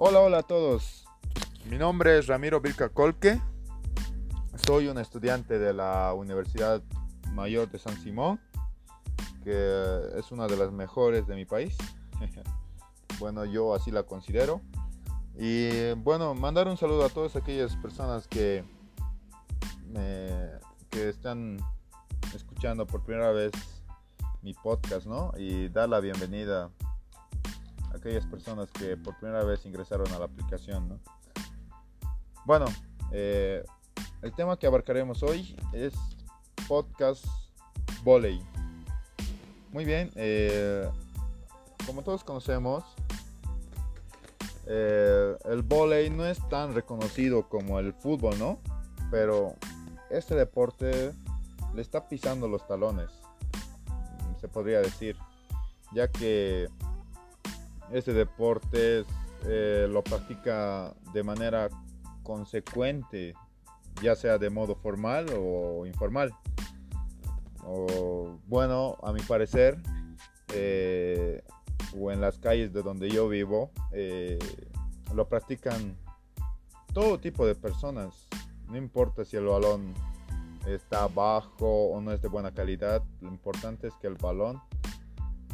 Hola, 0.00 0.20
hola 0.20 0.38
a 0.38 0.42
todos. 0.44 1.04
Mi 1.64 1.76
nombre 1.76 2.16
es 2.16 2.28
Ramiro 2.28 2.60
Vilca 2.60 2.88
Colque. 2.88 3.42
Soy 4.64 4.86
un 4.86 4.96
estudiante 4.96 5.58
de 5.58 5.72
la 5.72 6.14
Universidad 6.14 6.80
Mayor 7.32 7.68
de 7.68 7.80
San 7.80 8.00
Simón, 8.00 8.40
que 9.42 10.00
es 10.16 10.30
una 10.30 10.46
de 10.46 10.56
las 10.56 10.70
mejores 10.70 11.26
de 11.26 11.34
mi 11.34 11.44
país. 11.46 11.76
bueno, 13.18 13.44
yo 13.44 13.74
así 13.74 13.90
la 13.90 14.04
considero. 14.04 14.60
Y 15.36 15.94
bueno, 15.94 16.32
mandar 16.32 16.68
un 16.68 16.76
saludo 16.76 17.04
a 17.04 17.08
todas 17.08 17.34
aquellas 17.34 17.74
personas 17.74 18.28
que, 18.28 18.64
que 20.90 21.08
están 21.08 21.58
escuchando 22.36 22.86
por 22.86 23.02
primera 23.02 23.32
vez 23.32 23.50
mi 24.42 24.54
podcast, 24.54 25.08
¿no? 25.08 25.32
Y 25.36 25.68
dar 25.70 25.88
la 25.88 25.98
bienvenida 25.98 26.70
aquellas 27.94 28.26
personas 28.26 28.70
que 28.70 28.96
por 28.96 29.16
primera 29.18 29.44
vez 29.44 29.64
ingresaron 29.66 30.10
a 30.12 30.18
la 30.18 30.26
aplicación, 30.26 30.88
¿no? 30.88 31.00
Bueno, 32.44 32.66
eh, 33.12 33.64
el 34.22 34.32
tema 34.32 34.58
que 34.58 34.66
abarcaremos 34.66 35.22
hoy 35.22 35.56
es 35.72 35.94
podcast 36.66 37.24
volley. 38.02 38.42
Muy 39.72 39.84
bien, 39.84 40.10
eh, 40.14 40.88
como 41.86 42.02
todos 42.02 42.24
conocemos, 42.24 42.84
eh, 44.66 45.36
el 45.44 45.62
volley 45.62 46.10
no 46.10 46.26
es 46.26 46.46
tan 46.48 46.74
reconocido 46.74 47.48
como 47.48 47.78
el 47.78 47.92
fútbol, 47.92 48.38
¿no? 48.38 48.60
Pero 49.10 49.54
este 50.10 50.34
deporte 50.34 51.12
le 51.74 51.82
está 51.82 52.08
pisando 52.08 52.48
los 52.48 52.66
talones, 52.66 53.10
se 54.40 54.48
podría 54.48 54.80
decir, 54.80 55.16
ya 55.92 56.08
que 56.08 56.68
este 57.92 58.12
deporte 58.12 59.04
eh, 59.46 59.86
lo 59.90 60.02
practica 60.02 60.94
de 61.12 61.22
manera 61.22 61.68
consecuente, 62.22 63.34
ya 64.02 64.14
sea 64.16 64.38
de 64.38 64.50
modo 64.50 64.74
formal 64.74 65.26
o 65.36 65.86
informal. 65.86 66.34
Bueno, 68.46 68.96
a 69.02 69.12
mi 69.12 69.20
parecer, 69.20 69.76
eh, 70.54 71.42
o 71.98 72.10
en 72.10 72.20
las 72.20 72.38
calles 72.38 72.72
de 72.72 72.82
donde 72.82 73.10
yo 73.10 73.28
vivo, 73.28 73.70
eh, 73.92 74.38
lo 75.14 75.28
practican 75.28 75.96
todo 76.92 77.18
tipo 77.18 77.46
de 77.46 77.54
personas. 77.54 78.26
No 78.68 78.76
importa 78.76 79.24
si 79.24 79.36
el 79.36 79.44
balón 79.44 79.92
está 80.66 81.08
bajo 81.08 81.90
o 81.90 82.00
no 82.00 82.12
es 82.12 82.20
de 82.22 82.28
buena 82.28 82.52
calidad, 82.52 83.02
lo 83.20 83.28
importante 83.28 83.88
es 83.88 83.94
que 84.00 84.06
el 84.06 84.14
balón 84.14 84.60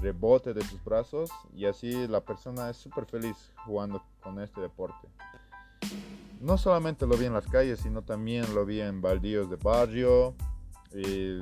rebote 0.05 0.53
de 0.53 0.63
sus 0.63 0.85
brazos 0.85 1.31
y 1.55 1.65
así 1.65 2.07
la 2.07 2.21
persona 2.21 2.69
es 2.69 2.77
súper 2.77 3.07
feliz 3.07 3.51
jugando 3.65 4.03
con 4.23 4.39
este 4.39 4.61
deporte. 4.61 5.09
No 6.41 6.59
solamente 6.59 7.07
lo 7.07 7.17
vi 7.17 7.25
en 7.25 7.33
las 7.33 7.47
calles, 7.47 7.81
sino 7.81 8.03
también 8.03 8.55
lo 8.55 8.67
vi 8.67 8.81
en 8.81 9.01
baldíos 9.01 9.49
de 9.49 9.57
barrio 9.57 10.35
y 10.93 11.39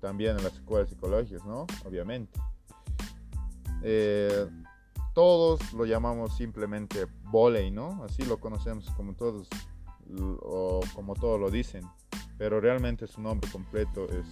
también 0.00 0.38
en 0.38 0.44
las 0.44 0.54
escuelas 0.54 0.88
psicológicas, 0.88 1.44
¿no? 1.44 1.66
Obviamente. 1.84 2.40
Eh, 3.82 4.48
todos 5.12 5.72
lo 5.74 5.84
llamamos 5.84 6.34
simplemente 6.34 7.06
volei, 7.24 7.70
¿no? 7.70 8.02
Así 8.04 8.22
lo 8.22 8.40
conocemos 8.40 8.88
como 8.96 9.14
todos 9.14 9.48
o 10.40 10.80
como 10.94 11.14
todos 11.14 11.38
lo 11.38 11.50
dicen, 11.50 11.84
pero 12.38 12.58
realmente 12.58 13.06
su 13.06 13.20
nombre 13.20 13.50
completo 13.50 14.06
es 14.06 14.26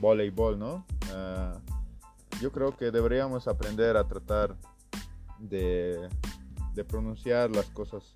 voleibol, 0.00 0.58
¿no? 0.58 0.84
Ah, 1.12 1.56
yo 2.40 2.52
creo 2.52 2.76
que 2.76 2.90
deberíamos 2.90 3.48
aprender 3.48 3.96
a 3.96 4.06
tratar 4.06 4.56
de, 5.38 6.08
pronunciar 6.88 7.50
las 7.50 7.66
cosas 7.66 8.14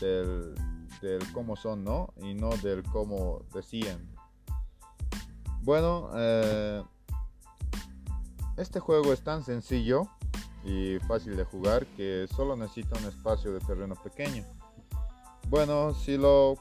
del, 0.00 0.54
del, 1.00 1.32
cómo 1.32 1.56
son, 1.56 1.84
¿no? 1.84 2.12
Y 2.16 2.34
no 2.34 2.50
del 2.58 2.82
cómo 2.84 3.42
decían. 3.52 4.08
Bueno, 5.62 6.10
eh, 6.14 6.82
este 8.56 8.80
juego 8.80 9.12
es 9.12 9.22
tan 9.22 9.44
sencillo 9.44 10.08
y 10.64 10.98
fácil 11.06 11.36
de 11.36 11.44
jugar 11.44 11.86
que 11.96 12.26
solo 12.34 12.56
necesita 12.56 12.98
un 12.98 13.06
espacio 13.06 13.52
de 13.52 13.60
terreno 13.60 13.94
pequeño. 13.96 14.44
Bueno, 15.48 15.94
si 15.94 16.16
lo, 16.16 16.56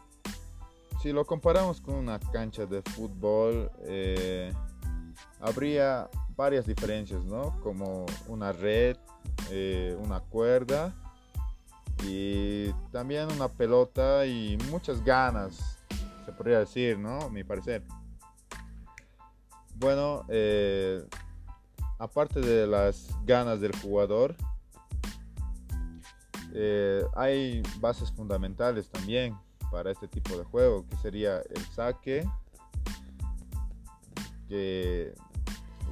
si 1.01 1.11
lo 1.11 1.25
comparamos 1.25 1.81
con 1.81 1.95
una 1.95 2.19
cancha 2.19 2.65
de 2.65 2.81
fútbol, 2.81 3.71
eh, 3.83 4.53
habría 5.41 6.09
varias 6.35 6.65
diferencias, 6.65 7.23
¿no? 7.25 7.59
Como 7.61 8.05
una 8.27 8.51
red, 8.51 8.97
eh, 9.49 9.97
una 9.99 10.19
cuerda 10.19 10.93
y 12.03 12.71
también 12.91 13.31
una 13.31 13.47
pelota 13.47 14.25
y 14.25 14.57
muchas 14.69 15.03
ganas, 15.03 15.77
se 16.25 16.31
podría 16.31 16.59
decir, 16.59 16.97
¿no? 16.97 17.29
mi 17.29 17.43
parecer. 17.43 17.83
Bueno, 19.75 20.25
eh, 20.29 21.03
aparte 21.97 22.39
de 22.39 22.67
las 22.67 23.09
ganas 23.25 23.61
del 23.61 23.75
jugador, 23.79 24.35
eh, 26.53 27.03
hay 27.15 27.63
bases 27.79 28.11
fundamentales 28.11 28.89
también 28.89 29.35
para 29.71 29.91
este 29.91 30.07
tipo 30.07 30.37
de 30.37 30.43
juego, 30.43 30.85
que 30.87 30.97
sería 30.97 31.37
el 31.37 31.65
saque, 31.73 32.27
que, 34.47 35.13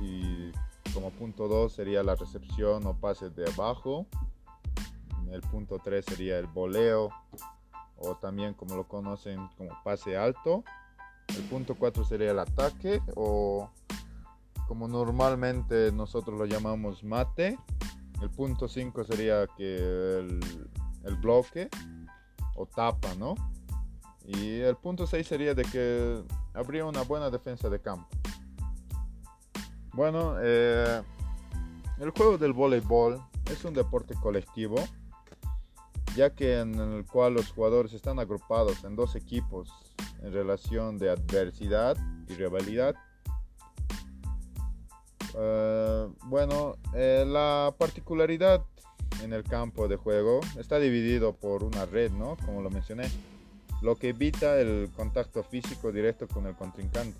y 0.01 0.51
como 0.93 1.11
punto 1.11 1.47
2 1.47 1.71
sería 1.71 2.03
la 2.03 2.15
recepción 2.15 2.85
o 2.85 2.93
pase 2.93 3.29
de 3.29 3.49
abajo, 3.51 4.05
el 5.31 5.41
punto 5.41 5.79
3 5.83 6.03
sería 6.05 6.39
el 6.39 6.47
voleo, 6.47 7.09
o 7.97 8.15
también 8.15 8.53
como 8.53 8.75
lo 8.75 8.87
conocen 8.87 9.47
como 9.57 9.71
pase 9.83 10.17
alto, 10.17 10.63
el 11.35 11.43
punto 11.43 11.75
4 11.75 12.03
sería 12.03 12.31
el 12.31 12.39
ataque, 12.39 13.01
o 13.15 13.69
como 14.67 14.87
normalmente 14.87 15.91
nosotros 15.91 16.37
lo 16.37 16.45
llamamos 16.45 17.03
mate, 17.03 17.57
el 18.21 18.29
punto 18.29 18.67
5 18.67 19.03
sería 19.03 19.47
que 19.57 19.77
el, 19.77 20.39
el, 21.03 21.15
bloque 21.15 21.69
o 22.55 22.65
tapa, 22.65 23.13
¿no? 23.15 23.35
Y 24.25 24.59
el 24.59 24.75
punto 24.75 25.07
6 25.07 25.25
sería 25.25 25.53
de 25.53 25.63
que 25.63 26.23
habría 26.53 26.85
una 26.85 27.01
buena 27.03 27.29
defensa 27.29 27.69
de 27.69 27.79
campo. 27.79 28.18
Bueno, 29.93 30.35
eh, 30.41 31.01
el 31.99 32.09
juego 32.11 32.37
del 32.37 32.53
voleibol 32.53 33.21
es 33.51 33.63
un 33.65 33.73
deporte 33.73 34.15
colectivo, 34.15 34.77
ya 36.15 36.29
que 36.29 36.59
en 36.59 36.75
el 36.79 37.05
cual 37.05 37.33
los 37.33 37.51
jugadores 37.51 37.93
están 37.93 38.19
agrupados 38.19 38.83
en 38.83 38.95
dos 38.95 39.15
equipos 39.15 39.69
en 40.21 40.33
relación 40.33 40.97
de 40.97 41.09
adversidad 41.09 41.97
y 42.27 42.33
rivalidad 42.33 42.95
eh, 45.35 46.07
bueno, 46.25 46.75
eh, 46.93 47.23
la 47.27 47.73
particularidad 47.77 48.63
en 49.23 49.33
el 49.33 49.43
campo 49.43 49.87
de 49.87 49.95
juego 49.95 50.39
está 50.57 50.79
dividido 50.79 51.33
por 51.33 51.63
una 51.63 51.85
red, 51.85 52.11
¿no? 52.11 52.37
Como 52.45 52.61
lo 52.61 52.69
mencioné, 52.69 53.09
lo 53.81 53.95
que 53.95 54.09
evita 54.09 54.59
el 54.59 54.89
contacto 54.95 55.43
físico 55.43 55.91
directo 55.91 56.27
con 56.27 56.45
el 56.47 56.55
contrincante. 56.55 57.19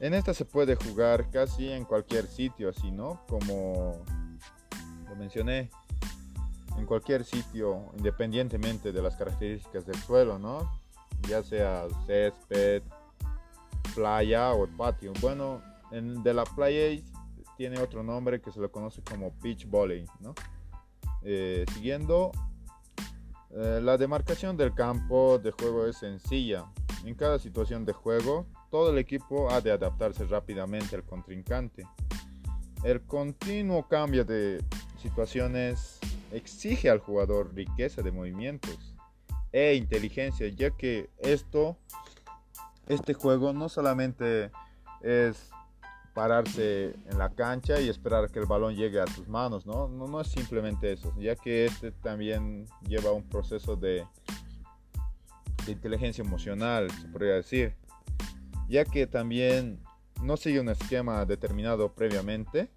En 0.00 0.12
esta 0.12 0.34
se 0.34 0.44
puede 0.44 0.74
jugar 0.74 1.30
casi 1.30 1.70
en 1.70 1.84
cualquier 1.84 2.26
sitio, 2.26 2.70
así, 2.70 2.90
¿no? 2.90 3.20
Como 3.28 4.04
lo 5.08 5.16
mencioné, 5.16 5.70
en 6.76 6.86
cualquier 6.86 7.24
sitio, 7.24 7.92
independientemente 7.96 8.92
de 8.92 9.02
las 9.02 9.16
características 9.16 9.86
del 9.86 9.96
suelo, 9.96 10.38
¿no? 10.38 10.80
Ya 11.28 11.42
sea 11.42 11.86
césped, 12.06 12.82
playa 13.94 14.52
o 14.52 14.66
patio. 14.66 15.12
Bueno, 15.20 15.62
de 15.90 16.34
la 16.34 16.44
playa 16.44 17.00
tiene 17.56 17.78
otro 17.80 18.02
nombre 18.02 18.40
que 18.40 18.50
se 18.50 18.60
lo 18.60 18.70
conoce 18.70 19.02
como 19.02 19.32
beach 19.40 19.68
volley. 19.68 20.04
Eh, 21.22 21.64
siguiendo, 21.72 22.32
eh, 23.50 23.80
la 23.82 23.96
demarcación 23.96 24.56
del 24.56 24.74
campo 24.74 25.38
de 25.38 25.52
juego 25.52 25.86
es 25.86 25.98
sencilla. 25.98 26.66
En 27.04 27.14
cada 27.14 27.38
situación 27.38 27.84
de 27.84 27.92
juego, 27.92 28.46
todo 28.74 28.90
el 28.90 28.98
equipo 28.98 29.48
ha 29.52 29.60
de 29.60 29.70
adaptarse 29.70 30.24
rápidamente 30.24 30.96
al 30.96 31.04
contrincante. 31.04 31.86
El 32.82 33.02
continuo 33.02 33.86
cambio 33.86 34.24
de 34.24 34.64
situaciones 35.00 36.00
exige 36.32 36.90
al 36.90 36.98
jugador 36.98 37.54
riqueza 37.54 38.02
de 38.02 38.10
movimientos 38.10 38.96
e 39.52 39.76
inteligencia, 39.76 40.48
ya 40.48 40.72
que 40.72 41.08
esto, 41.20 41.76
este 42.88 43.14
juego 43.14 43.52
no 43.52 43.68
solamente 43.68 44.50
es 45.02 45.50
pararse 46.12 46.96
en 47.08 47.16
la 47.16 47.30
cancha 47.30 47.80
y 47.80 47.88
esperar 47.88 48.28
que 48.28 48.40
el 48.40 48.46
balón 48.46 48.74
llegue 48.74 49.00
a 49.00 49.04
tus 49.04 49.28
manos, 49.28 49.66
¿no? 49.66 49.86
No, 49.86 50.20
es 50.20 50.26
simplemente 50.26 50.92
eso, 50.92 51.14
ya 51.16 51.36
que 51.36 51.66
este 51.66 51.92
también 51.92 52.66
lleva 52.88 53.12
un 53.12 53.22
proceso 53.22 53.76
de, 53.76 54.04
de 55.64 55.70
inteligencia 55.70 56.24
emocional, 56.24 56.90
se 56.90 57.06
podría 57.06 57.34
decir, 57.34 57.76
ya 58.68 58.84
que 58.84 59.06
también 59.06 59.80
no 60.22 60.36
sigue 60.36 60.60
un 60.60 60.68
esquema 60.68 61.24
determinado 61.24 61.92
previamente. 61.92 62.70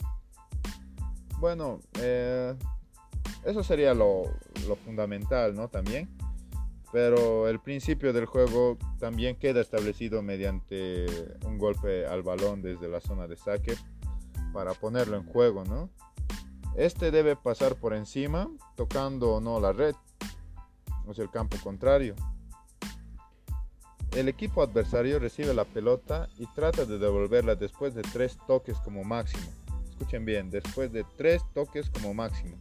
Bueno, 1.40 1.80
eh, 2.00 2.56
eso 3.46 3.64
sería 3.64 3.94
lo, 3.94 4.24
lo 4.68 4.76
fundamental, 4.76 5.56
¿no? 5.56 5.70
También. 5.70 6.10
Pero 6.92 7.48
el 7.48 7.60
principio 7.60 8.14
del 8.14 8.26
juego 8.26 8.78
también 9.00 9.36
queda 9.36 9.62
establecido 9.62 10.22
mediante 10.22 11.06
un 11.46 11.58
golpe 11.58 12.06
al 12.06 12.24
balón 12.24 12.62
desde 12.62 12.88
la 12.88 13.02
zona 13.02 13.28
de 13.28 13.36
saque 13.36 13.76
para 14.54 14.74
ponerlo 14.74 15.18
en 15.18 15.26
juego, 15.26 15.64
¿no? 15.66 15.90
Este 16.76 17.12
debe 17.12 17.36
pasar 17.36 17.76
por 17.76 17.94
encima, 17.94 18.50
tocando 18.76 19.34
o 19.34 19.42
no 19.42 19.60
la 19.60 19.74
red, 19.74 19.96
o 21.06 21.14
sea, 21.14 21.24
el 21.24 21.32
campo 21.32 21.58
contrario. 21.62 22.16
El 24.18 24.30
equipo 24.30 24.64
adversario 24.64 25.20
recibe 25.20 25.54
la 25.54 25.64
pelota 25.64 26.28
y 26.40 26.48
trata 26.48 26.86
de 26.86 26.98
devolverla 26.98 27.54
después 27.54 27.94
de 27.94 28.02
tres 28.02 28.36
toques 28.48 28.76
como 28.80 29.04
máximo. 29.04 29.46
Escuchen 29.92 30.26
bien, 30.26 30.50
después 30.50 30.92
de 30.92 31.06
tres 31.18 31.44
toques 31.54 31.92
como 31.92 32.16
máximo. 32.16 32.58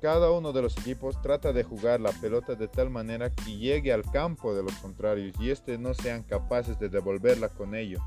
Cada 0.00 0.30
uno 0.30 0.52
de 0.52 0.62
los 0.62 0.78
equipos 0.78 1.20
trata 1.22 1.52
de 1.52 1.64
jugar 1.64 1.98
la 1.98 2.12
pelota 2.12 2.54
de 2.54 2.68
tal 2.68 2.88
manera 2.88 3.34
que 3.34 3.56
llegue 3.56 3.92
al 3.92 4.08
campo 4.12 4.54
de 4.54 4.62
los 4.62 4.74
contrarios 4.74 5.34
y 5.40 5.50
estos 5.50 5.76
no 5.80 5.92
sean 5.92 6.22
capaces 6.22 6.78
de 6.78 6.88
devolverla 6.88 7.48
con 7.48 7.74
ello. 7.74 7.98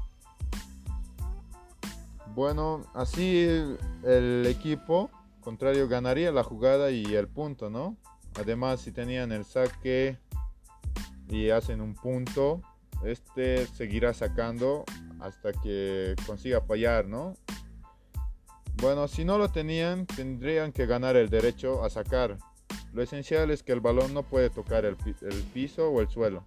Bueno, 2.27 2.85
así 2.93 3.45
el 4.05 4.45
equipo 4.47 5.11
contrario 5.41 5.89
ganaría 5.89 6.31
la 6.31 6.45
jugada 6.45 6.91
y 6.91 7.13
el 7.13 7.27
punto, 7.27 7.69
¿no? 7.69 7.97
Además, 8.35 8.79
si 8.79 8.93
tenían 8.93 9.33
el 9.33 9.43
saque 9.43 10.17
y 11.31 11.49
hacen 11.49 11.81
un 11.81 11.95
punto, 11.95 12.61
este 13.03 13.65
seguirá 13.65 14.13
sacando 14.13 14.83
hasta 15.21 15.53
que 15.53 16.13
consiga 16.27 16.61
fallar, 16.61 17.07
¿no? 17.07 17.35
Bueno, 18.75 19.07
si 19.07 19.23
no 19.23 19.37
lo 19.37 19.49
tenían, 19.49 20.05
tendrían 20.05 20.73
que 20.73 20.85
ganar 20.85 21.15
el 21.15 21.29
derecho 21.29 21.83
a 21.83 21.89
sacar. 21.89 22.37
Lo 22.93 23.01
esencial 23.01 23.49
es 23.49 23.63
que 23.63 23.71
el 23.71 23.79
balón 23.79 24.13
no 24.13 24.23
puede 24.23 24.49
tocar 24.49 24.85
el, 24.85 24.97
el 25.21 25.43
piso 25.53 25.89
o 25.89 26.01
el 26.01 26.09
suelo. 26.09 26.43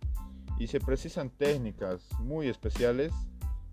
Y 0.58 0.66
se 0.66 0.80
precisan 0.80 1.30
técnicas 1.30 2.06
muy 2.20 2.48
especiales 2.48 3.12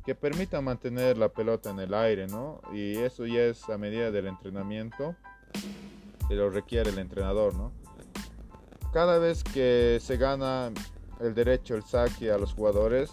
que 0.06 0.16
permita 0.16 0.62
mantener 0.62 1.18
la 1.18 1.30
pelota 1.30 1.72
en 1.72 1.80
el 1.80 1.94
aire, 1.94 2.28
¿no? 2.28 2.62
Y 2.74 2.96
eso 2.98 3.26
ya 3.26 3.42
es 3.42 3.70
a 3.70 3.78
medida 3.78 4.12
del 4.12 4.28
entrenamiento 4.28 5.16
que 6.30 6.36
lo 6.36 6.50
requiere 6.50 6.90
el 6.90 7.00
entrenador, 7.00 7.54
¿no? 7.56 7.74
Cada 8.94 9.20
vez 9.20 9.44
que 9.44 10.00
se 10.02 10.18
gana 10.18 10.72
el 11.22 11.34
derecho 11.34 11.76
el 11.76 11.84
saque 11.84 12.32
a 12.32 12.38
los 12.38 12.54
jugadores, 12.54 13.10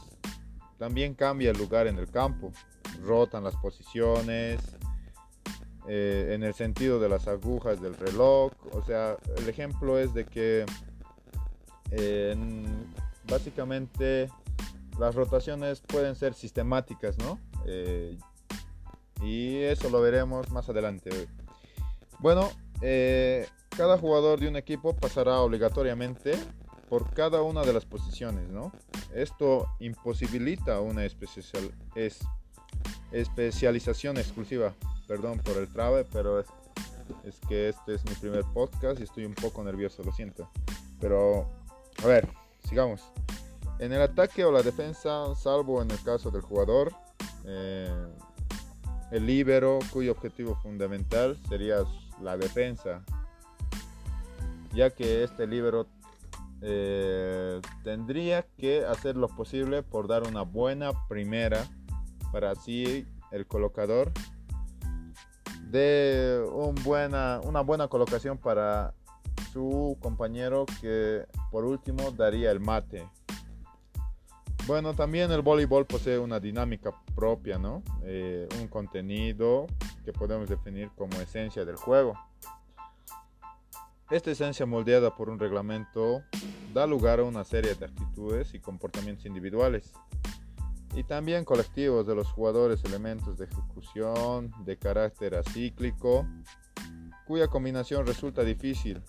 también 0.78 1.14
cambia 1.14 1.50
el 1.50 1.58
lugar 1.58 1.86
en 1.86 1.98
el 1.98 2.08
campo. 2.10 2.52
Rotan 3.02 3.44
las 3.44 3.56
posiciones, 3.56 4.60
eh, 5.88 6.32
en 6.34 6.42
el 6.42 6.54
sentido 6.54 7.00
de 7.00 7.08
las 7.08 7.28
agujas 7.28 7.80
del 7.80 7.96
reloj. 7.96 8.52
O 8.72 8.82
sea, 8.82 9.16
el 9.36 9.48
ejemplo 9.48 9.98
es 9.98 10.14
de 10.14 10.24
que 10.24 10.66
básicamente 13.28 14.28
las 14.98 15.14
rotaciones 15.14 15.80
pueden 15.80 16.16
ser 16.16 16.34
sistemáticas, 16.34 17.16
¿no? 17.18 17.38
Eh, 17.66 18.18
y 19.22 19.56
eso 19.62 19.88
lo 19.90 20.00
veremos 20.00 20.50
más 20.50 20.68
adelante. 20.68 21.10
Bueno, 22.18 22.50
eh, 22.80 23.46
cada 23.76 23.98
jugador 23.98 24.40
de 24.40 24.48
un 24.48 24.56
equipo 24.56 24.94
pasará 24.94 25.40
obligatoriamente 25.40 26.32
por 26.88 27.12
cada 27.12 27.42
una 27.42 27.62
de 27.62 27.72
las 27.72 27.84
posiciones, 27.84 28.48
¿no? 28.48 28.72
Esto 29.14 29.68
imposibilita 29.78 30.80
una 30.80 31.04
especial, 31.04 31.72
es, 31.94 32.20
especialización 33.12 34.16
exclusiva. 34.16 34.74
Perdón 35.06 35.38
por 35.38 35.56
el 35.56 35.68
trabe, 35.68 36.04
pero 36.04 36.40
es, 36.40 36.46
es 37.24 37.40
que 37.48 37.68
este 37.68 37.94
es 37.94 38.04
mi 38.04 38.14
primer 38.14 38.44
podcast 38.52 39.00
y 39.00 39.04
estoy 39.04 39.24
un 39.24 39.34
poco 39.34 39.62
nervioso, 39.64 40.02
lo 40.02 40.12
siento. 40.12 40.50
Pero, 41.00 41.48
a 42.02 42.06
ver, 42.06 42.28
sigamos. 42.68 43.02
En 43.78 43.92
el 43.92 44.02
ataque 44.02 44.44
o 44.44 44.50
la 44.50 44.62
defensa, 44.62 45.34
salvo 45.36 45.80
en 45.82 45.90
el 45.90 46.02
caso 46.02 46.30
del 46.30 46.42
jugador, 46.42 46.92
eh, 47.44 48.06
el 49.10 49.26
líbero, 49.26 49.78
cuyo 49.92 50.12
objetivo 50.12 50.56
fundamental 50.56 51.38
sería 51.48 51.78
la 52.20 52.36
defensa, 52.36 53.02
ya 54.74 54.90
que 54.90 55.22
este 55.24 55.46
líbero 55.46 55.86
eh, 56.62 57.60
tendría 57.84 58.42
que 58.56 58.84
hacer 58.84 59.16
lo 59.16 59.28
posible 59.28 59.82
por 59.82 60.08
dar 60.08 60.26
una 60.26 60.42
buena 60.42 60.90
primera 61.08 61.64
para 62.32 62.50
así 62.50 63.06
el 63.30 63.46
colocador 63.46 64.12
de 65.70 66.44
una 66.50 67.60
buena 67.60 67.88
colocación 67.88 68.38
para 68.38 68.94
su 69.52 69.96
compañero 70.00 70.66
que 70.80 71.24
por 71.50 71.64
último 71.64 72.10
daría 72.10 72.50
el 72.50 72.60
mate 72.60 73.06
bueno, 74.68 74.92
también 74.92 75.32
el 75.32 75.40
voleibol 75.40 75.86
posee 75.86 76.18
una 76.18 76.38
dinámica 76.38 76.90
propia, 77.14 77.58
¿no? 77.58 77.82
Eh, 78.02 78.46
un 78.60 78.68
contenido 78.68 79.66
que 80.04 80.12
podemos 80.12 80.46
definir 80.46 80.90
como 80.94 81.18
esencia 81.22 81.64
del 81.64 81.76
juego. 81.76 82.12
Esta 84.10 84.30
esencia 84.30 84.64
moldeada 84.64 85.14
por 85.14 85.28
un 85.28 85.38
reglamento 85.38 86.22
da 86.72 86.86
lugar 86.86 87.20
a 87.20 87.24
una 87.24 87.44
serie 87.44 87.74
de 87.74 87.84
actitudes 87.84 88.54
y 88.54 88.58
comportamientos 88.58 89.26
individuales 89.26 89.92
y 90.94 91.04
también 91.04 91.44
colectivos 91.44 92.06
de 92.06 92.14
los 92.14 92.26
jugadores, 92.32 92.82
elementos 92.84 93.36
de 93.36 93.44
ejecución 93.44 94.50
de 94.64 94.78
carácter 94.78 95.34
acíclico, 95.34 96.26
cuya 97.26 97.48
combinación 97.48 98.06
resulta 98.06 98.42
difícil. 98.44 99.02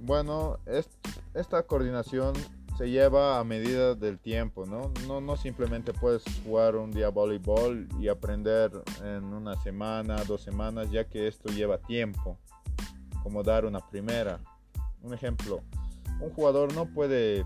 Bueno, 0.00 0.58
esta 1.34 1.62
coordinación 1.62 2.34
se 2.76 2.90
lleva 2.90 3.38
a 3.38 3.44
medida 3.44 3.94
del 3.94 4.18
tiempo, 4.18 4.66
¿no? 4.66 4.92
¿no? 5.06 5.20
No 5.20 5.36
simplemente 5.36 5.92
puedes 5.92 6.24
jugar 6.44 6.74
un 6.74 6.90
día 6.90 7.10
voleibol 7.10 7.88
y 8.00 8.08
aprender 8.08 8.72
en 9.04 9.24
una 9.26 9.54
semana, 9.62 10.16
dos 10.24 10.42
semanas, 10.42 10.90
ya 10.90 11.04
que 11.04 11.28
esto 11.28 11.50
lleva 11.50 11.78
tiempo, 11.78 12.38
como 13.24 13.42
dar 13.42 13.64
una 13.64 13.80
primera. 13.80 14.38
Un 15.02 15.12
ejemplo, 15.12 15.62
un 16.20 16.30
jugador 16.30 16.72
no 16.74 16.86
puede, 16.86 17.44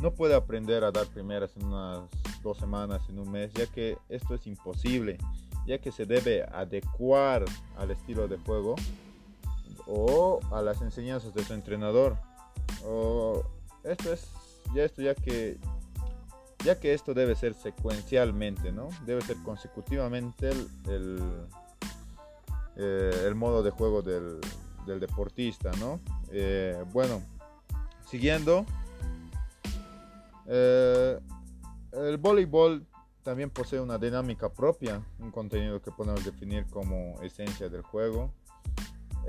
no 0.00 0.12
puede 0.12 0.34
aprender 0.34 0.82
a 0.82 0.90
dar 0.90 1.06
primeras 1.06 1.56
en 1.56 1.66
unas 1.66 2.08
dos 2.42 2.58
semanas, 2.58 3.02
en 3.08 3.18
un 3.18 3.30
mes, 3.30 3.52
ya 3.52 3.66
que 3.66 3.98
esto 4.08 4.34
es 4.34 4.46
imposible, 4.46 5.18
ya 5.66 5.78
que 5.78 5.92
se 5.92 6.06
debe 6.06 6.42
adecuar 6.42 7.44
al 7.76 7.90
estilo 7.90 8.26
de 8.26 8.38
juego 8.38 8.74
o 9.86 10.40
a 10.50 10.62
las 10.62 10.80
enseñanzas 10.80 11.34
de 11.34 11.44
su 11.44 11.52
entrenador. 11.52 12.16
O 12.84 13.44
esto 13.84 14.12
es 14.12 14.30
ya 14.74 14.84
esto 14.84 15.02
ya 15.02 15.14
que 15.14 15.58
ya 16.64 16.80
que 16.80 16.92
esto 16.92 17.14
debe 17.14 17.36
ser 17.36 17.54
secuencialmente, 17.54 18.72
¿no? 18.72 18.88
Debe 19.06 19.20
ser 19.22 19.36
consecutivamente 19.44 20.50
el, 20.50 20.68
el, 20.88 21.22
eh, 22.76 23.32
modo 23.36 23.62
de 23.62 23.70
juego 23.70 24.02
del, 24.02 24.40
del 24.88 25.00
deportista, 25.00 25.70
¿no? 25.78 26.00
Eh, 26.32 26.82
bueno, 26.92 27.22
siguiendo, 28.08 28.66
eh, 30.46 31.18
el 31.92 32.16
voleibol 32.16 32.84
también 33.22 33.50
posee 33.50 33.80
una 33.80 33.98
dinámica 33.98 34.52
propia, 34.52 35.02
un 35.18 35.30
contenido 35.30 35.80
que 35.80 35.92
podemos 35.92 36.24
definir 36.24 36.66
como 36.66 37.20
esencia 37.22 37.68
del 37.68 37.82
juego, 37.82 38.32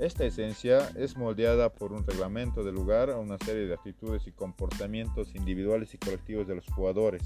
esta 0.00 0.24
esencia 0.24 0.90
es 0.96 1.18
moldeada 1.18 1.70
por 1.70 1.92
un 1.92 2.06
reglamento 2.06 2.64
de 2.64 2.72
lugar 2.72 3.10
a 3.10 3.18
una 3.18 3.36
serie 3.36 3.66
de 3.66 3.74
actitudes 3.74 4.26
y 4.26 4.32
comportamientos 4.32 5.34
individuales 5.34 5.92
y 5.92 5.98
colectivos 5.98 6.48
de 6.48 6.54
los 6.54 6.64
jugadores, 6.68 7.22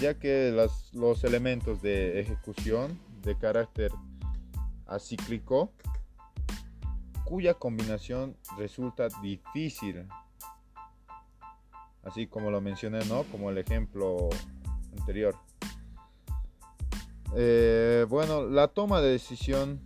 ya 0.00 0.14
que 0.14 0.52
los 0.92 1.24
elementos 1.24 1.82
de 1.82 2.20
ejecución 2.20 3.00
de 3.22 3.36
carácter 3.36 3.90
acíclico, 4.86 5.72
cuya 7.24 7.54
combinación 7.54 8.36
resulta 8.56 9.08
difícil, 9.22 10.06
así 12.02 12.26
como 12.26 12.50
lo 12.50 12.60
mencioné, 12.60 13.04
¿no? 13.06 13.24
Como 13.24 13.50
el 13.50 13.58
ejemplo 13.58 14.28
anterior. 14.98 15.36
Eh, 17.36 18.06
bueno, 18.08 18.44
la 18.44 18.68
toma 18.68 19.00
de 19.00 19.10
decisión 19.10 19.80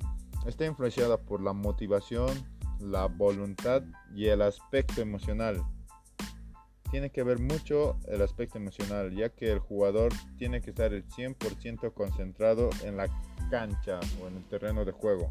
Está 0.49 0.65
influenciada 0.65 1.19
por 1.19 1.43
la 1.43 1.53
motivación, 1.53 2.31
la 2.81 3.05
voluntad 3.05 3.83
y 4.15 4.29
el 4.29 4.41
aspecto 4.41 5.03
emocional. 5.03 5.63
Tiene 6.91 7.11
que 7.11 7.23
ver 7.23 7.39
mucho 7.39 7.99
el 8.07 8.23
aspecto 8.23 8.57
emocional, 8.57 9.15
ya 9.15 9.29
que 9.29 9.53
el 9.53 9.59
jugador 9.59 10.11
tiene 10.39 10.63
que 10.63 10.71
estar 10.71 10.95
el 10.95 11.07
100% 11.07 11.93
concentrado 11.93 12.71
en 12.83 12.97
la 12.97 13.09
cancha 13.51 14.01
o 14.23 14.29
en 14.29 14.39
el 14.39 14.45
terreno 14.49 14.87
de 14.87 14.93
juego. 14.93 15.29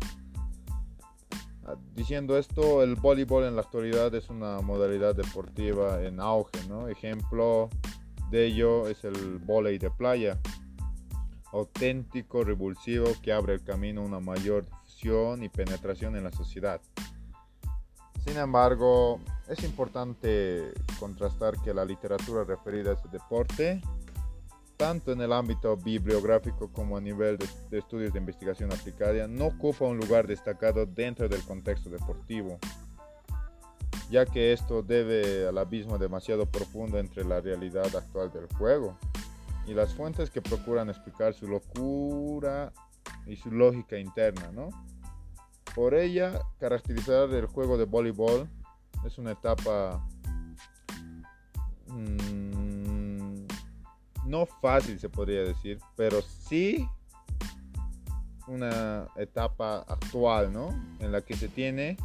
Ah, 1.68 1.76
diciendo 1.96 2.38
esto, 2.38 2.82
el 2.82 2.96
voleibol 2.96 3.44
en 3.44 3.56
la 3.56 3.62
actualidad 3.62 4.16
es 4.16 4.30
una 4.30 4.62
modalidad 4.62 5.14
deportiva 5.14 6.02
en 6.02 6.22
auge, 6.22 6.66
¿no? 6.70 6.88
Ejemplo 6.88 7.70
de 8.32 8.46
ello 8.46 8.88
es 8.88 9.04
el 9.04 9.40
voleibol 9.40 9.80
de 9.80 9.92
playa, 9.92 10.40
auténtico, 11.52 12.46
revulsivo, 12.46 13.08
que 13.22 13.34
abre 13.34 13.56
el 13.56 13.64
camino 13.64 14.02
a 14.02 14.06
una 14.06 14.20
mayor 14.22 14.64
inclusión 14.64 15.44
y 15.44 15.50
penetración 15.50 16.16
en 16.16 16.24
la 16.24 16.32
sociedad. 16.32 16.80
Sin 18.26 18.38
embargo, 18.38 19.20
es 19.50 19.64
importante 19.64 20.74
contrastar 21.00 21.62
que 21.62 21.74
la 21.74 21.84
literatura 21.84 22.46
referida 22.46 22.92
a 22.92 22.94
este 22.94 23.10
deporte, 23.10 23.82
tanto 24.78 25.12
en 25.12 25.22
el 25.22 25.34
ámbito 25.34 25.76
bibliográfico 25.76 26.72
como 26.72 26.96
a 26.96 27.02
nivel 27.02 27.38
de, 27.38 27.78
estudios 27.78 28.14
de 28.14 28.20
investigación 28.20 28.72
aplicada, 28.72 29.28
no 29.28 29.48
ocupa 29.48 29.86
un 29.86 29.98
lugar 29.98 30.28
destacado 30.28 30.86
dentro 30.86 31.28
del 31.28 31.44
contexto 31.44 31.90
deportivo 31.90 32.60
ya 34.10 34.26
que 34.26 34.54
esto 34.54 34.82
debe 34.82 35.48
al 35.48 35.58
abismo 35.58 35.98
demasiado 35.98 36.46
profundo 36.46 36.98
entre 36.98 37.26
la 37.26 37.42
realidad 37.42 37.94
actual 37.96 38.32
del 38.32 38.48
juego 38.58 38.98
y 39.66 39.74
las 39.74 39.94
fuentes 39.94 40.30
que 40.30 40.42
procuran 40.42 40.90
explicar 40.90 41.34
su 41.34 41.48
locura 41.48 42.72
y 43.26 43.36
su 43.36 43.52
lógica 43.52 43.98
interna, 43.98 44.50
¿no? 44.54 44.70
Por 45.76 45.94
ella, 45.94 46.40
caracterizar 46.60 47.30
el 47.32 47.46
juego 47.48 47.78
de 47.78 47.86
voleibol 47.86 48.50
es 49.06 49.18
una 49.18 49.32
etapa 49.32 50.02
mmm, 51.88 52.18
no 54.28 54.46
fácil, 54.46 55.00
se 55.00 55.10
podría 55.10 55.44
decir, 55.44 55.80
pero 55.96 56.22
sí 56.22 56.88
una 58.48 59.08
etapa 59.18 59.80
actual, 59.88 60.54
¿no? 60.54 60.70
En 61.00 61.12
la 61.12 61.22
que 61.22 61.36
se 61.36 61.50
tiene 61.50 61.98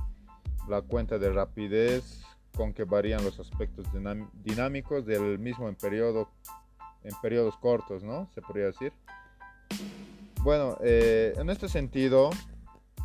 la 0.68 0.82
cuenta 0.82 1.18
de 1.18 1.32
rapidez 1.32 2.22
con 2.56 2.72
que 2.72 2.84
varían 2.84 3.24
los 3.24 3.40
aspectos 3.40 3.86
dinámicos 4.44 5.06
del 5.06 5.38
mismo 5.38 5.68
en, 5.68 5.74
periodo, 5.74 6.28
en 7.02 7.12
periodos 7.22 7.56
cortos, 7.56 8.02
¿no? 8.02 8.28
Se 8.34 8.42
podría 8.42 8.66
decir. 8.66 8.92
Bueno, 10.42 10.76
eh, 10.82 11.34
en 11.36 11.50
este 11.50 11.68
sentido, 11.68 12.30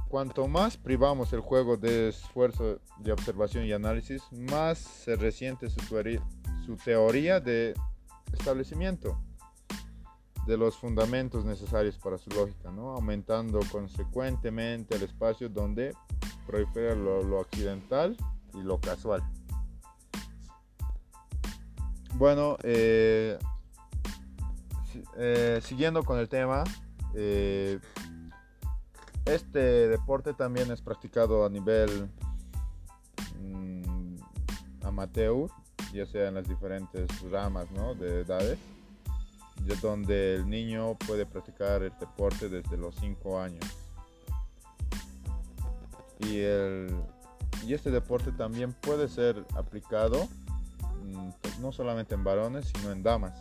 cuanto 0.10 0.48
más 0.48 0.76
privamos 0.76 1.32
el 1.34 1.40
juego 1.40 1.78
de 1.78 2.10
esfuerzo 2.10 2.80
de 3.00 3.12
observación 3.12 3.66
y 3.66 3.72
análisis, 3.72 4.24
más 4.32 4.80
se 4.80 5.16
resiente 5.16 5.70
su 5.70 5.80
teoría, 5.88 6.22
su 6.66 6.76
teoría 6.76 7.40
de 7.40 7.74
establecimiento 8.34 9.20
de 10.48 10.58
los 10.58 10.78
fundamentos 10.78 11.44
necesarios 11.44 11.98
para 11.98 12.18
su 12.18 12.30
lógica, 12.30 12.72
¿no? 12.72 12.92
aumentando 12.92 13.60
consecuentemente 13.70 14.96
el 14.96 15.04
espacio 15.04 15.50
donde 15.50 15.94
prolifera 16.46 16.96
lo, 16.96 17.42
accidental 17.42 18.16
y 18.54 18.62
lo 18.62 18.80
casual. 18.80 19.22
Bueno, 22.16 22.58
eh, 22.64 23.38
eh, 25.18 25.60
siguiendo 25.62 26.04
con 26.04 26.18
el 26.18 26.30
tema, 26.30 26.64
eh, 27.14 27.80
este 29.26 29.90
deporte 29.90 30.34
también 30.34 30.72
es 30.72 30.82
practicado 30.82 31.46
a 31.46 31.50
nivel 31.50 32.10
mm, 33.42 34.16
amateur, 34.84 35.50
ya 35.94 36.06
sea 36.06 36.28
en 36.28 36.36
las 36.36 36.48
diferentes 36.48 37.08
ramas 37.30 37.68
de 38.00 38.22
edades, 38.22 38.60
de 39.62 39.76
donde 39.78 40.36
el 40.36 40.50
niño 40.50 40.96
puede 41.06 41.26
practicar 41.26 41.84
el 41.84 41.94
deporte 42.00 42.50
desde 42.50 42.78
los 42.78 42.96
5 42.96 43.40
años. 43.40 43.66
Y, 46.20 46.40
el, 46.40 46.96
y 47.66 47.74
este 47.74 47.92
deporte 47.92 48.32
también 48.32 48.74
puede 48.74 49.08
ser 49.08 49.46
aplicado 49.56 50.28
mm, 51.04 51.30
no 51.62 51.72
solamente 51.72 52.16
en 52.16 52.24
varones, 52.24 52.72
sino 52.74 52.92
en 52.92 53.04
damas. 53.04 53.34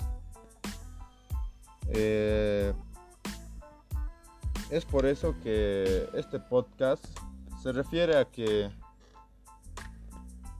Eh, 1.88 2.72
es 4.70 4.84
por 4.84 5.06
eso 5.06 5.34
que 5.42 6.08
este 6.14 6.40
podcast 6.40 7.04
se 7.62 7.72
refiere 7.72 8.16
a 8.18 8.24
que 8.24 8.70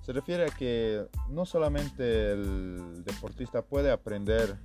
se 0.06 0.12
refiere 0.12 0.44
a 0.44 0.48
que 0.48 1.04
no 1.28 1.44
solamente 1.44 2.30
el 2.30 3.04
deportista 3.04 3.62
puede 3.62 3.90
aprender, 3.90 4.56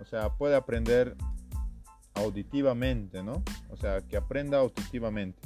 o 0.00 0.04
sea, 0.06 0.30
puede 0.30 0.56
aprender 0.56 1.14
auditivamente, 2.14 3.22
¿no? 3.22 3.44
O 3.68 3.76
sea, 3.76 4.00
que 4.00 4.16
aprenda 4.16 4.58
auditivamente 4.58 5.40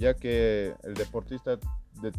ya 0.00 0.14
que 0.14 0.74
el 0.82 0.94
deportista 0.94 1.58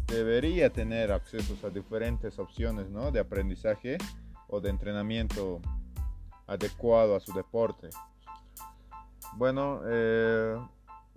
debería 0.06 0.70
tener 0.70 1.10
acceso 1.10 1.54
a 1.66 1.70
diferentes 1.70 2.38
opciones 2.38 2.86
de 3.12 3.18
aprendizaje 3.18 3.98
o 4.46 4.60
de 4.60 4.70
entrenamiento 4.70 5.60
adecuado 6.46 7.16
a 7.16 7.20
su 7.20 7.32
deporte. 7.32 7.90
Bueno, 9.34 9.80
eh, 9.84 10.56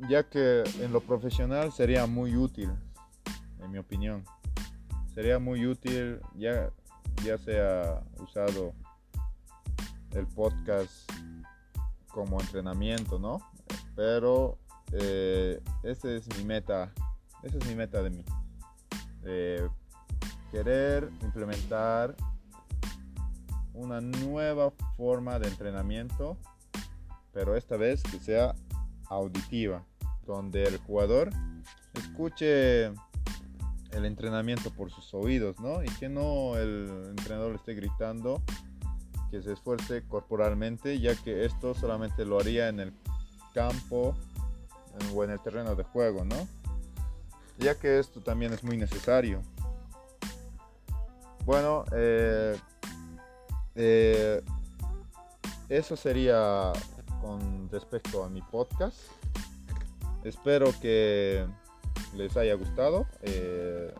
ya 0.09 0.27
que 0.27 0.63
en 0.81 0.91
lo 0.91 1.01
profesional 1.01 1.71
sería 1.71 2.07
muy 2.07 2.35
útil, 2.35 2.71
en 3.65 3.71
mi 3.71 3.77
opinión. 3.79 4.23
Sería 5.13 5.39
muy 5.39 5.65
útil 5.65 6.19
ya, 6.35 6.71
ya 7.23 7.37
sea 7.37 8.01
usado 8.19 8.73
el 10.11 10.27
podcast 10.27 11.11
como 12.07 12.39
entrenamiento, 12.39 13.19
¿no? 13.19 13.39
Pero 13.95 14.57
eh, 14.91 15.61
esa 15.83 16.11
es 16.11 16.27
mi 16.37 16.45
meta, 16.45 16.93
esa 17.43 17.57
es 17.57 17.67
mi 17.67 17.75
meta 17.75 18.01
de 18.01 18.09
mí. 18.09 18.23
querer 20.51 21.09
implementar 21.21 22.15
una 23.73 23.99
nueva 23.99 24.71
forma 24.95 25.37
de 25.39 25.49
entrenamiento, 25.49 26.37
pero 27.33 27.57
esta 27.57 27.75
vez 27.75 28.01
que 28.03 28.19
sea 28.19 28.55
auditiva, 29.07 29.83
donde 30.25 30.63
el 30.63 30.77
jugador 30.77 31.29
escuche 31.93 32.93
el 33.95 34.05
entrenamiento 34.05 34.71
por 34.71 34.91
sus 34.91 35.13
oídos, 35.13 35.59
¿no? 35.59 35.81
Y 35.81 35.87
que 35.87 36.09
no 36.09 36.57
el 36.57 37.07
entrenador 37.09 37.51
le 37.51 37.55
esté 37.55 37.73
gritando, 37.73 38.41
que 39.31 39.41
se 39.41 39.53
esfuerce 39.53 40.03
corporalmente, 40.07 40.99
ya 40.99 41.15
que 41.15 41.45
esto 41.45 41.73
solamente 41.73 42.25
lo 42.25 42.39
haría 42.39 42.67
en 42.67 42.81
el 42.81 42.93
campo 43.53 44.15
o 45.13 45.23
en 45.23 45.31
el 45.31 45.39
terreno 45.39 45.75
de 45.75 45.83
juego, 45.83 46.25
¿no? 46.25 46.47
Ya 47.57 47.75
que 47.79 47.99
esto 47.99 48.21
también 48.21 48.51
es 48.53 48.63
muy 48.63 48.77
necesario. 48.77 49.41
Bueno, 51.45 51.85
eh, 51.93 52.57
eh, 53.75 54.41
eso 55.69 55.95
sería 55.95 56.73
con 57.21 57.69
respecto 57.69 58.25
a 58.25 58.29
mi 58.29 58.41
podcast. 58.41 58.97
Espero 60.23 60.73
que 60.81 61.45
les 62.15 62.35
haya 62.37 62.55
gustado. 62.55 63.05
Eh, 63.21 63.93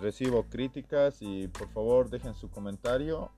recibo 0.00 0.44
críticas 0.44 1.18
y 1.20 1.48
por 1.48 1.68
favor 1.68 2.10
dejen 2.10 2.34
su 2.34 2.50
comentario. 2.50 3.30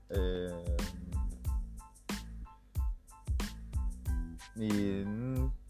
y 4.55 5.03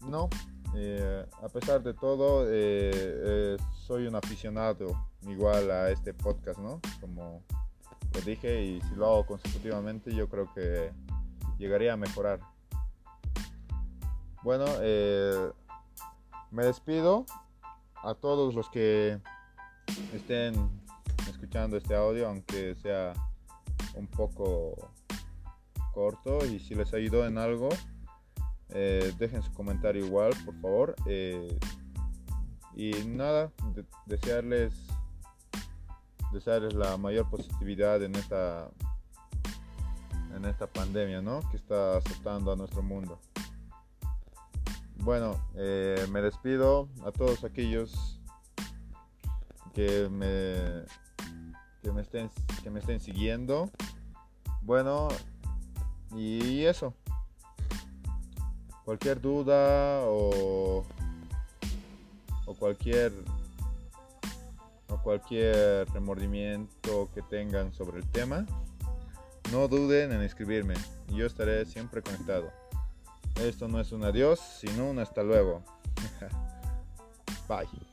no, 0.08 0.30
eh, 0.74 1.26
a 1.42 1.48
pesar 1.48 1.82
de 1.82 1.94
todo, 1.94 2.44
eh, 2.46 2.90
eh, 2.92 3.56
soy 3.86 4.06
un 4.06 4.14
aficionado 4.14 5.08
igual 5.22 5.70
a 5.70 5.90
este 5.90 6.12
podcast, 6.12 6.58
¿no? 6.58 6.80
Como 7.00 7.42
lo 8.12 8.20
dije, 8.20 8.62
y 8.62 8.80
si 8.82 8.94
lo 8.94 9.06
hago 9.06 9.26
consecutivamente, 9.26 10.14
yo 10.14 10.28
creo 10.28 10.52
que 10.54 10.92
llegaría 11.58 11.94
a 11.94 11.96
mejorar. 11.96 12.40
Bueno, 14.42 14.66
me 16.50 16.64
despido 16.64 17.26
a 18.02 18.14
todos 18.14 18.54
los 18.54 18.68
que 18.70 19.20
estén 20.12 20.54
escuchando 21.28 21.76
este 21.76 21.94
audio, 21.94 22.28
aunque 22.28 22.74
sea 22.76 23.12
un 23.94 24.06
poco 24.06 24.90
corto, 25.92 26.44
y 26.44 26.60
si 26.60 26.74
les 26.74 26.92
ayudó 26.92 27.26
en 27.26 27.38
algo, 27.38 27.68
eh, 28.70 29.12
dejen 29.18 29.42
su 29.42 29.52
comentario 29.52 30.04
igual, 30.04 30.32
por 30.44 30.54
favor. 30.60 30.94
Eh, 31.06 31.58
y 32.74 32.92
nada, 33.06 33.50
desearles, 34.04 34.74
desearles 36.32 36.74
la 36.74 36.96
mayor 36.98 37.28
positividad 37.30 38.02
en 38.02 38.14
esta, 38.14 38.70
en 40.34 40.44
esta 40.44 40.66
pandemia 40.66 41.22
¿no? 41.22 41.40
que 41.50 41.56
está 41.56 41.96
azotando 41.96 42.52
a 42.52 42.56
nuestro 42.56 42.82
mundo. 42.82 43.18
Bueno, 45.06 45.40
eh, 45.54 46.04
me 46.10 46.20
despido 46.20 46.88
a 47.04 47.12
todos 47.12 47.44
aquellos 47.44 48.18
que 49.72 50.08
me, 50.10 50.82
que 51.80 51.92
me, 51.92 52.02
estén, 52.02 52.28
que 52.64 52.70
me 52.70 52.80
estén 52.80 52.98
siguiendo. 52.98 53.70
Bueno, 54.62 55.06
y 56.16 56.64
eso 56.64 56.92
cualquier 58.84 59.20
duda 59.20 60.00
o, 60.06 60.84
o 62.44 62.54
cualquier 62.54 63.12
o 64.88 65.00
cualquier 65.04 65.88
remordimiento 65.90 67.08
que 67.14 67.22
tengan 67.22 67.72
sobre 67.72 67.98
el 67.98 68.10
tema, 68.10 68.44
no 69.52 69.68
duden 69.68 70.10
en 70.10 70.22
escribirme 70.22 70.74
yo 71.10 71.26
estaré 71.26 71.64
siempre 71.64 72.02
conectado. 72.02 72.65
Esto 73.40 73.68
no 73.68 73.80
es 73.80 73.92
un 73.92 74.04
adiós, 74.04 74.40
sino 74.40 74.90
un 74.90 74.98
hasta 74.98 75.22
luego. 75.22 75.62
Bye. 77.48 77.85